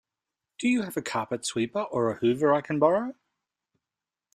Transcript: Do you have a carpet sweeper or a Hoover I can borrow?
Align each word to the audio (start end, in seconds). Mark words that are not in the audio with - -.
Do 0.57 0.67
you 0.67 0.81
have 0.81 0.97
a 0.97 1.01
carpet 1.03 1.45
sweeper 1.45 1.81
or 1.83 2.09
a 2.09 2.15
Hoover 2.15 2.55
I 2.55 2.61
can 2.61 2.79
borrow? 2.79 3.13